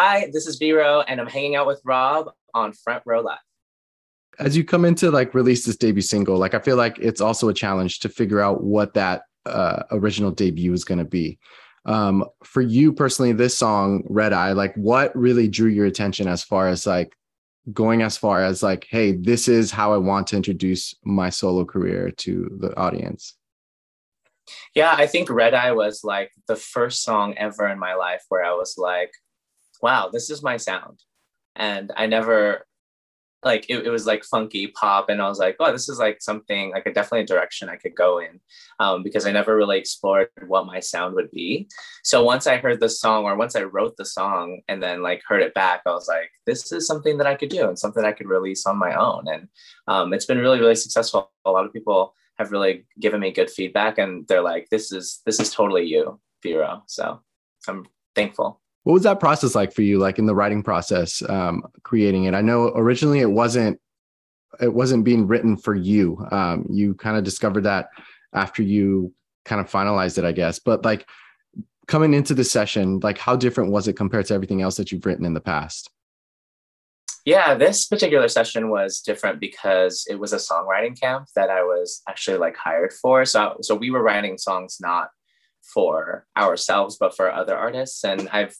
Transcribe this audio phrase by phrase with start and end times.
[0.00, 3.40] Hi, this is Vero, and I'm hanging out with Rob on Front Row Live.
[4.38, 7.48] As you come into like release this debut single, like I feel like it's also
[7.48, 11.40] a challenge to figure out what that uh, original debut is going to be.
[11.84, 16.44] Um, for you personally, this song Red Eye, like what really drew your attention as
[16.44, 17.16] far as like
[17.72, 21.64] going as far as like, hey, this is how I want to introduce my solo
[21.64, 23.34] career to the audience?
[24.76, 28.44] Yeah, I think Red Eye was like the first song ever in my life where
[28.44, 29.10] I was like,
[29.82, 31.02] wow, this is my sound.
[31.56, 32.66] And I never
[33.44, 36.20] like it, it was like funky pop and i was like oh this is like
[36.20, 38.40] something like a definitely a direction i could go in
[38.80, 41.68] um, because i never really explored what my sound would be.
[42.02, 45.22] So once i heard the song or once i wrote the song and then like
[45.26, 48.04] heard it back i was like this is something that i could do and something
[48.04, 49.26] i could release on my own.
[49.28, 49.48] And
[49.86, 51.30] um, it's been really really successful.
[51.44, 55.20] A lot of people have really given me good feedback and they're like this is
[55.26, 56.82] this is totally you Vero.
[56.86, 57.20] So
[57.68, 61.62] i'm thankful what was that process like for you like in the writing process um,
[61.82, 62.32] creating it?
[62.32, 63.78] I know originally it wasn't
[64.62, 66.26] it wasn't being written for you.
[66.30, 67.90] Um, you kind of discovered that
[68.32, 69.12] after you
[69.44, 70.58] kind of finalized it i guess.
[70.58, 71.06] But like
[71.86, 75.04] coming into the session like how different was it compared to everything else that you've
[75.04, 75.90] written in the past?
[77.26, 82.00] Yeah this particular session was different because it was a songwriting camp that i was
[82.08, 83.26] actually like hired for.
[83.26, 85.10] So so we were writing songs not
[85.74, 88.02] for ourselves but for other artists.
[88.02, 88.56] And i've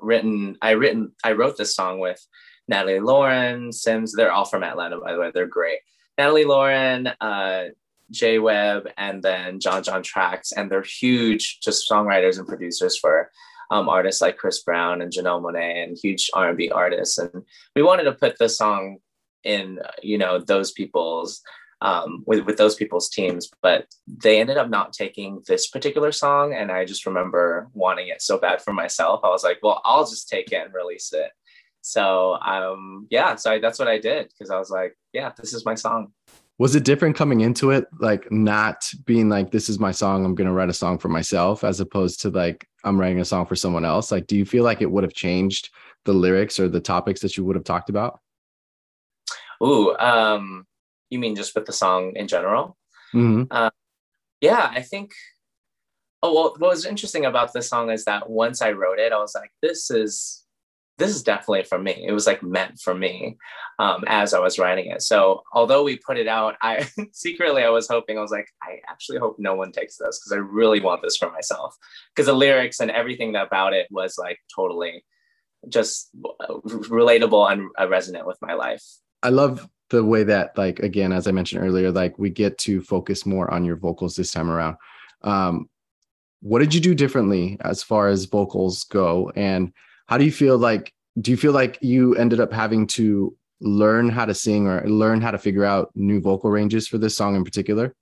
[0.00, 2.24] written i written i wrote this song with
[2.68, 4.12] natalie lauren sims.
[4.12, 5.30] They're all from atlanta by the way.
[5.32, 5.80] They're great.
[6.18, 7.64] Natalie lauren uh,
[8.10, 13.30] jay webb and then john john tracks and they're huge just songwriters and producers for
[13.70, 17.18] um, artists like chris brown and janelle monáe and huge r&b artists.
[17.18, 17.44] And
[17.76, 18.98] we wanted to put the song
[19.44, 21.42] in you know those people's
[21.82, 26.54] um, with with those people's teams, but they ended up not taking this particular song,
[26.54, 29.20] and I just remember wanting it so bad for myself.
[29.24, 31.30] I was like, well, I'll just take it and release it.
[31.82, 35.54] So um, yeah, so I, that's what I did because I was like, yeah, this
[35.54, 36.12] is my song.
[36.58, 40.34] Was it different coming into it, like not being like, this is my song, I'm
[40.34, 43.56] gonna write a song for myself, as opposed to like I'm writing a song for
[43.56, 44.12] someone else?
[44.12, 45.70] Like, do you feel like it would have changed
[46.04, 48.20] the lyrics or the topics that you would have talked about?
[49.62, 50.66] Ooh, um,
[51.10, 52.76] you mean just with the song in general?
[53.14, 53.44] Mm-hmm.
[53.50, 53.70] Uh,
[54.40, 55.12] yeah, I think.
[56.22, 59.18] Oh well, what was interesting about this song is that once I wrote it, I
[59.18, 60.44] was like, "This is,
[60.98, 63.38] this is definitely for me." It was like meant for me,
[63.78, 65.00] um, as I was writing it.
[65.02, 68.80] So although we put it out, I secretly I was hoping I was like, I
[68.88, 71.74] actually hope no one takes this because I really want this for myself.
[72.14, 75.04] Because the lyrics and everything about it was like totally
[75.68, 78.84] just relatable and uh, resonant with my life.
[79.22, 82.80] I love the way that like again as i mentioned earlier like we get to
[82.80, 84.76] focus more on your vocals this time around.
[85.22, 85.68] Um
[86.42, 89.30] what did you do differently as far as vocals go?
[89.36, 89.72] And
[90.06, 94.08] how do you feel like do you feel like you ended up having to learn
[94.08, 97.36] how to sing or learn how to figure out new vocal ranges for this song
[97.36, 97.94] in particular?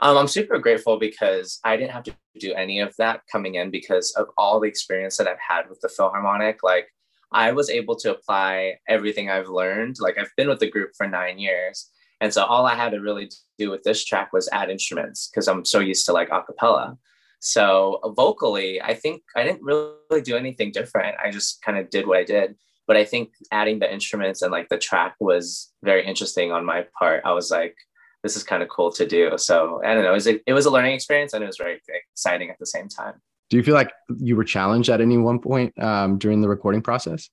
[0.00, 3.70] Um, I'm super grateful because I didn't have to do any of that coming in
[3.70, 6.56] because of all the experience that I've had with the Filharmonic.
[6.62, 6.88] Like
[7.32, 9.96] I was able to apply everything I've learned.
[10.00, 11.90] Like I've been with the group for nine years.
[12.20, 15.48] And so all I had to really do with this track was add instruments because
[15.48, 16.96] I'm so used to like acapella.
[17.40, 21.16] So vocally, I think I didn't really do anything different.
[21.22, 22.56] I just kind of did what I did.
[22.86, 26.86] But I think adding the instruments and like the track was very interesting on my
[26.98, 27.22] part.
[27.24, 27.76] I was like,
[28.22, 29.32] this is kind of cool to do.
[29.36, 30.10] So I don't know.
[30.10, 31.80] It was a, it was a learning experience and it was very
[32.12, 33.14] exciting at the same time.
[33.48, 36.82] Do you feel like you were challenged at any one point um, during the recording
[36.82, 37.30] process?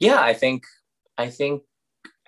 [0.00, 0.64] Yeah, I think
[1.16, 1.62] I think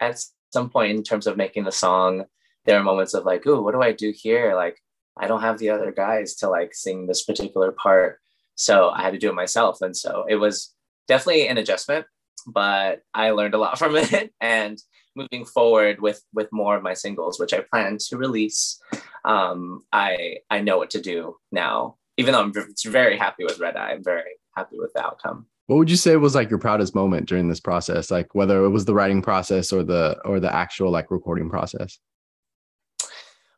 [0.00, 0.20] at
[0.52, 2.24] some point in terms of making the song,
[2.64, 4.78] there are moments of like, "Ooh, what do I do here?" Like,
[5.16, 8.20] I don't have the other guys to like sing this particular part,
[8.54, 10.72] so I had to do it myself, and so it was
[11.08, 12.06] definitely an adjustment,
[12.46, 14.32] but I learned a lot from it.
[14.40, 14.78] And
[15.16, 18.80] moving forward with with more of my singles, which I plan to release,
[19.24, 22.52] um, I I know what to do now even though I'm
[22.86, 25.46] very happy with Red Eye, I'm very happy with the outcome.
[25.66, 28.10] What would you say was like your proudest moment during this process?
[28.10, 31.98] Like whether it was the writing process or the or the actual like recording process?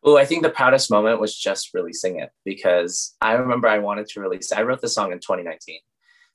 [0.04, 4.06] Oh, I think the proudest moment was just releasing it because I remember I wanted
[4.10, 4.52] to release.
[4.52, 5.80] I wrote the song in 2019,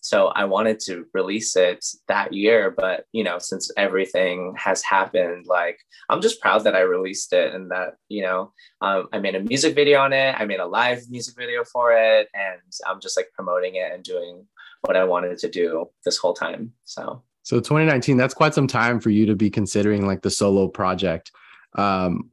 [0.01, 5.45] so I wanted to release it that year, but you know, since everything has happened,
[5.47, 8.51] like I'm just proud that I released it and that, you know,
[8.81, 10.35] um, I made a music video on it.
[10.37, 12.27] I made a live music video for it.
[12.33, 14.47] And I'm just like promoting it and doing
[14.81, 16.73] what I wanted to do this whole time.
[16.85, 20.67] So, so 2019, that's quite some time for you to be considering like the solo
[20.67, 21.31] project.
[21.75, 22.31] Um,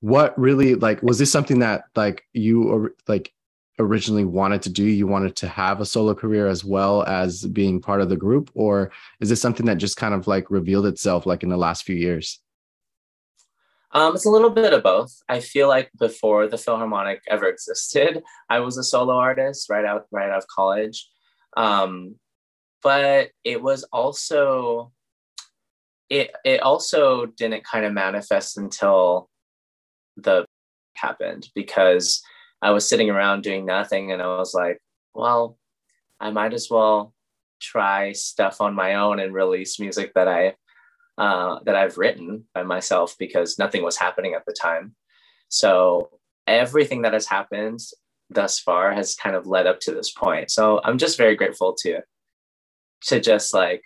[0.00, 3.32] what really like was this something that like you or like
[3.78, 4.84] originally wanted to do?
[4.84, 8.50] You wanted to have a solo career as well as being part of the group,
[8.54, 8.90] or
[9.20, 11.96] is this something that just kind of like revealed itself like in the last few
[11.96, 12.40] years?
[13.92, 15.22] Um, it's a little bit of both.
[15.28, 20.06] I feel like before the Filharmonic ever existed, I was a solo artist right out
[20.10, 21.08] right out of college.
[21.56, 22.16] Um,
[22.82, 24.92] but it was also
[26.10, 29.30] it it also didn't kind of manifest until
[30.16, 30.44] the
[30.94, 32.22] happened because
[32.60, 34.78] I was sitting around doing nothing and I was like,
[35.14, 35.58] well,
[36.20, 37.14] I might as well
[37.60, 40.54] try stuff on my own and release music that I
[41.16, 44.94] uh, that I've written by myself because nothing was happening at the time.
[45.48, 46.10] So
[46.46, 47.80] everything that has happened
[48.30, 50.50] thus far has kind of led up to this point.
[50.50, 52.02] So I'm just very grateful to
[53.06, 53.82] to just like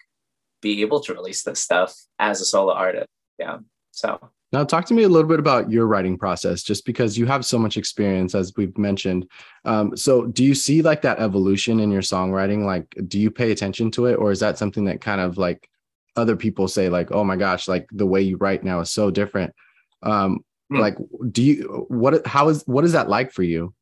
[0.60, 3.08] be able to release this stuff as a solo artist.
[3.38, 3.58] Yeah.
[3.90, 7.24] So now talk to me a little bit about your writing process, just because you
[7.26, 9.26] have so much experience, as we've mentioned.
[9.64, 12.64] Um, so do you see like that evolution in your songwriting?
[12.64, 15.68] Like, do you pay attention to it, or is that something that kind of like
[16.16, 19.10] other people say, like, oh my gosh, like the way you write now is so
[19.10, 19.54] different?
[20.02, 20.40] Um,
[20.70, 20.80] mm.
[20.80, 20.96] Like,
[21.30, 22.26] do you what?
[22.26, 23.74] How is what is that like for you?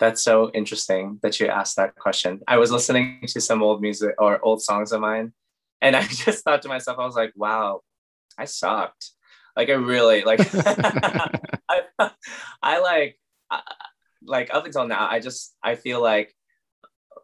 [0.00, 2.40] That's so interesting that you asked that question.
[2.48, 5.34] I was listening to some old music or old songs of mine,
[5.82, 7.82] and I just thought to myself, I was like, wow,
[8.38, 9.10] I sucked.
[9.56, 12.10] Like I really like I,
[12.62, 13.18] I like
[13.50, 13.60] I,
[14.26, 16.34] like up until now, I just I feel like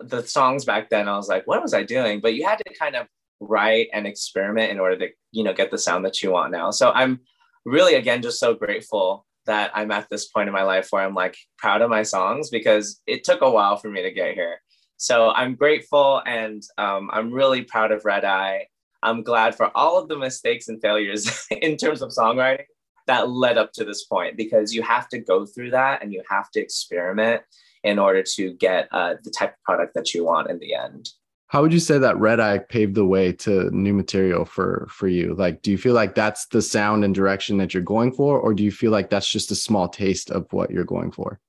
[0.00, 2.20] the songs back then I was like, what was I doing?
[2.20, 3.06] But you had to kind of
[3.40, 6.70] write and experiment in order to, you know, get the sound that you want now.
[6.70, 7.20] So I'm
[7.64, 11.14] really again just so grateful that I'm at this point in my life where I'm
[11.14, 14.60] like proud of my songs because it took a while for me to get here.
[14.96, 18.66] So I'm grateful and um, I'm really proud of Red Eye.
[19.02, 22.64] I'm glad for all of the mistakes and failures in terms of songwriting
[23.06, 26.22] that led up to this point because you have to go through that and you
[26.30, 27.42] have to experiment
[27.82, 31.08] in order to get uh, the type of product that you want in the end.
[31.48, 35.08] How would you say that Red Eye paved the way to new material for for
[35.08, 35.34] you?
[35.34, 38.54] Like, do you feel like that's the sound and direction that you're going for, or
[38.54, 41.40] do you feel like that's just a small taste of what you're going for?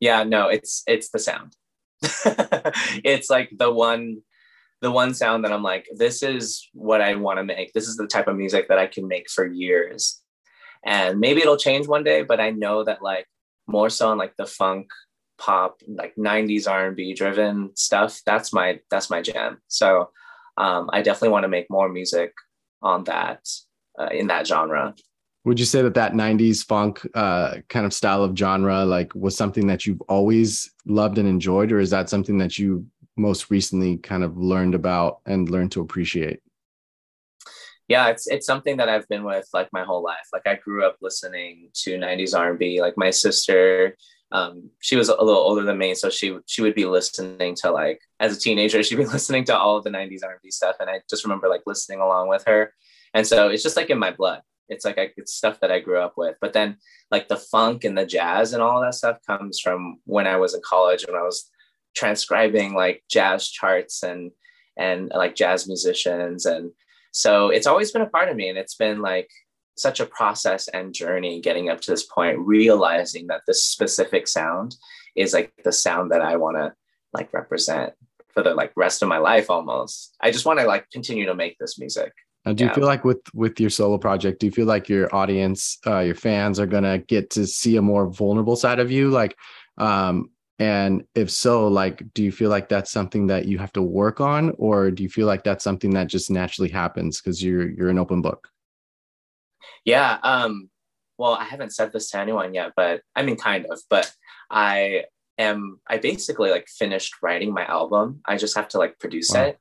[0.00, 1.54] Yeah, no, it's it's the sound.
[3.04, 4.22] it's like the one
[4.82, 7.72] the one sound that I'm like, this is what I want to make.
[7.72, 10.20] This is the type of music that I can make for years.
[10.84, 13.26] And maybe it'll change one day, but I know that like
[13.66, 14.88] more so on like the funk
[15.38, 20.10] pop like 90s r&b driven stuff that's my that's my jam so
[20.56, 22.32] um, i definitely want to make more music
[22.82, 23.40] on that
[23.98, 24.94] uh, in that genre
[25.44, 29.36] would you say that that 90s funk uh, kind of style of genre like was
[29.36, 33.96] something that you've always loved and enjoyed or is that something that you most recently
[33.96, 36.40] kind of learned about and learned to appreciate
[37.88, 40.84] yeah it's it's something that i've been with like my whole life like i grew
[40.84, 43.96] up listening to 90s r&b like my sister
[44.32, 47.70] um, she was a little older than me, so she she would be listening to
[47.70, 50.88] like as a teenager, she'd be listening to all of the '90s R&B stuff, and
[50.88, 52.72] I just remember like listening along with her.
[53.14, 54.40] And so it's just like in my blood.
[54.70, 56.36] It's like I, it's stuff that I grew up with.
[56.40, 56.78] But then
[57.10, 60.54] like the funk and the jazz and all that stuff comes from when I was
[60.54, 61.50] in college when I was
[61.94, 64.30] transcribing like jazz charts and
[64.76, 66.70] and like jazz musicians and
[67.12, 69.28] so it's always been a part of me and it's been like
[69.76, 74.76] such a process and journey getting up to this point, realizing that this specific sound
[75.16, 76.72] is like the sound that I want to
[77.12, 77.92] like represent
[78.32, 80.16] for the like rest of my life almost.
[80.20, 82.12] I just want to like continue to make this music.
[82.44, 85.14] Now, do you feel like with with your solo project, do you feel like your
[85.14, 89.10] audience, uh, your fans are gonna get to see a more vulnerable side of you?
[89.10, 89.36] Like,
[89.78, 90.30] um,
[90.62, 94.20] and if so, like, do you feel like that's something that you have to work
[94.20, 97.90] on, or do you feel like that's something that just naturally happens because you're you're
[97.90, 98.48] an open book?
[99.84, 100.18] Yeah.
[100.22, 100.70] Um,
[101.18, 104.12] well, I haven't said this to anyone yet, but I mean, kind of, but
[104.50, 105.04] I
[105.36, 108.20] am, I basically like finished writing my album.
[108.24, 109.46] I just have to like produce wow.
[109.46, 109.58] it.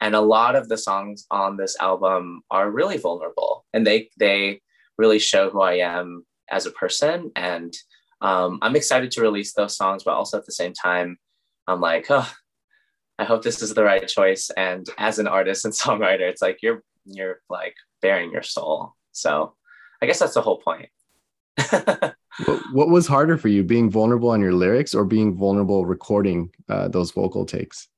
[0.00, 4.60] And a lot of the songs on this album are really vulnerable and they, they
[4.98, 7.32] really show who I am as a person.
[7.34, 7.74] And
[8.20, 11.18] um, I'm excited to release those songs, but also at the same time,
[11.66, 12.30] I'm like, oh,
[13.18, 14.50] I hope this is the right choice.
[14.56, 18.94] And as an artist and songwriter, it's like you're you're like bearing your soul.
[19.12, 19.54] So
[20.02, 20.88] I guess that's the whole point.
[21.70, 26.50] what, what, was harder for you, being vulnerable on your lyrics or being vulnerable recording
[26.68, 27.88] uh, those vocal takes?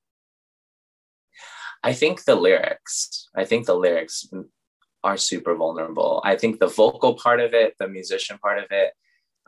[1.83, 3.29] I think the lyrics.
[3.35, 4.29] I think the lyrics
[5.03, 6.21] are super vulnerable.
[6.25, 8.93] I think the vocal part of it, the musician part of it,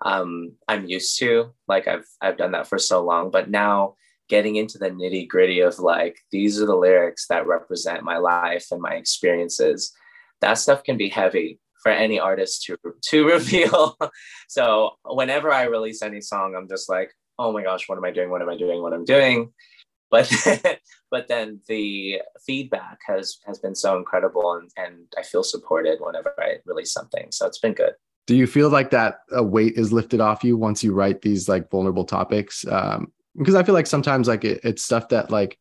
[0.03, 1.53] um, I'm used to.
[1.69, 3.95] Like I've I've done that for so long, but now
[4.29, 8.69] getting into the nitty gritty of like these are the lyrics that represent my life
[8.71, 9.93] and my experiences
[10.41, 13.97] that stuff can be heavy for any artist to to reveal.
[14.49, 18.11] so whenever I release any song, I'm just like, oh my gosh, what am I
[18.11, 18.31] doing?
[18.31, 18.83] What am I doing?
[18.83, 19.53] What I'm doing?
[20.11, 20.31] But
[21.11, 26.35] but then the feedback has has been so incredible and, and I feel supported whenever
[26.39, 27.29] I release something.
[27.31, 27.95] So it's been good.
[28.27, 31.49] Do you feel like that a weight is lifted off you once you write these
[31.49, 32.67] like vulnerable topics?
[32.67, 35.59] Um, because I feel like sometimes like it, it's stuff that like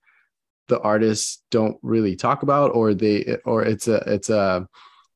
[0.67, 4.67] the artists don't really talk about or they or it's a it's a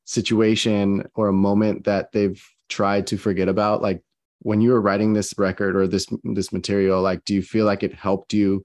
[0.04, 4.02] situation or a moment that they've tried to forget about like
[4.40, 7.82] when you were writing this record or this this material like do you feel like
[7.82, 8.62] it helped you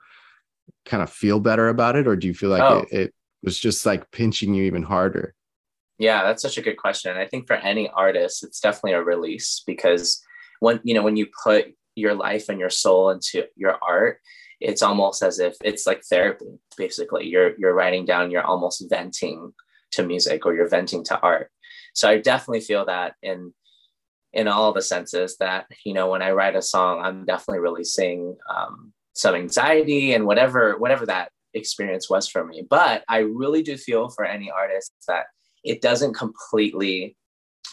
[0.85, 2.85] kind of feel better about it or do you feel like oh.
[2.91, 5.33] it, it was just like pinching you even harder
[5.99, 9.63] yeah that's such a good question i think for any artist it's definitely a release
[9.67, 10.21] because
[10.59, 14.19] when you know when you put your life and your soul into your art
[14.59, 17.27] it's almost as if it's like therapy basically.
[17.27, 19.53] You're you're writing down you're almost venting
[19.91, 21.51] to music or you're venting to art.
[21.93, 23.53] So i definitely feel that in
[24.33, 28.37] in all the senses that you know when i write a song i'm definitely releasing
[28.47, 32.65] um, some anxiety and whatever whatever that experience was for me.
[32.69, 35.25] But i really do feel for any artist that
[35.63, 37.15] it doesn't completely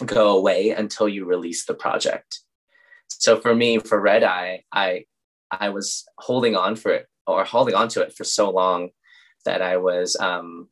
[0.04, 2.40] go away until you release the project
[3.08, 5.04] so for me for red eye i
[5.50, 8.90] i was holding on for it or holding on to it for so long
[9.44, 10.68] that i was um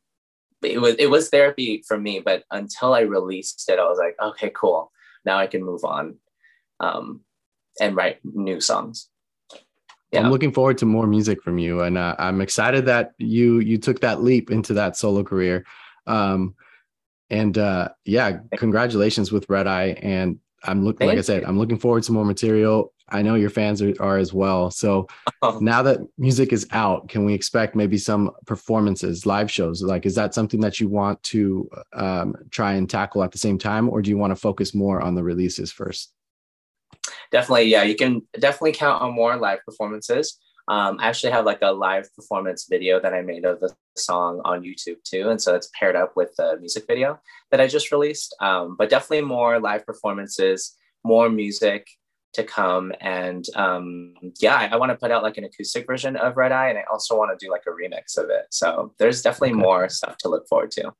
[0.63, 4.17] it was it was therapy for me but until i released it i was like
[4.23, 4.91] okay cool
[5.25, 6.17] now i can move on
[6.81, 7.21] um
[7.81, 9.09] and write new songs
[10.15, 10.21] yeah.
[10.21, 13.79] I'm looking forward to more music from you, and uh, I'm excited that you you
[13.79, 15.67] took that leap into that solo career.
[16.07, 16.55] Um,
[17.31, 19.97] and uh, yeah, congratulations with Red Eye.
[20.03, 22.93] And I'm looking, like I said, I'm looking forward to more material.
[23.11, 24.71] I know your fans are, are as well.
[24.71, 25.07] So
[25.43, 25.59] oh.
[25.63, 29.83] now that music is out, can we expect maybe some performances, live shows?
[29.83, 33.59] Like, is that something that you want to um, try and tackle at the same
[33.59, 36.15] time, or do you want to focus more on the releases first?
[37.31, 40.39] definitely, yeah, you can definitely count on more live performances.
[40.69, 44.41] Um, I actually have like a live performance video that I made of the song
[44.45, 45.29] on YouTube too.
[45.29, 48.35] And so it's paired up with the music video that I just released.
[48.41, 51.87] Um, but definitely more live performances, more music
[52.33, 52.93] to come.
[53.01, 56.53] And um, yeah, I, I want to put out like an acoustic version of Red
[56.53, 56.71] Eye.
[56.71, 58.47] And I also want to do like a remix of it.
[58.51, 59.61] So there's definitely okay.
[59.61, 60.93] more stuff to look forward to.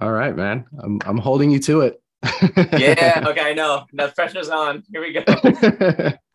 [0.00, 0.66] All right, man.
[0.82, 2.02] I'm, I'm holding you to it
[2.72, 3.24] yeah.
[3.26, 3.40] Okay.
[3.40, 3.86] I know.
[3.92, 4.82] The pressure's on.
[4.90, 5.22] Here we go.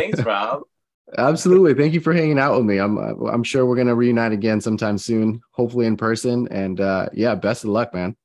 [0.00, 0.62] Thanks, Rob.
[1.18, 1.74] Absolutely.
[1.74, 2.78] Thank you for hanging out with me.
[2.78, 6.46] I'm I'm sure we're gonna reunite again sometime soon, hopefully in person.
[6.50, 8.16] And uh, yeah, best of luck, man.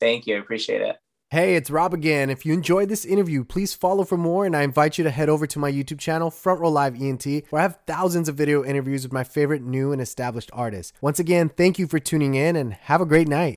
[0.00, 0.38] Thank you.
[0.38, 0.96] Appreciate it.
[1.30, 2.30] Hey, it's Rob again.
[2.30, 5.28] If you enjoyed this interview, please follow for more, and I invite you to head
[5.28, 8.62] over to my YouTube channel, Front Row Live ENT, where I have thousands of video
[8.64, 10.92] interviews with my favorite new and established artists.
[11.00, 13.52] Once again, thank you for tuning in, and have a great night.